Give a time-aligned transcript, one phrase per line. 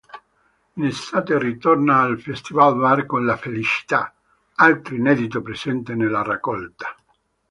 [0.77, 4.11] In estate, ritorna al Festivalbar con "La felicità",
[4.55, 6.95] altro inedito presente nella raccolta.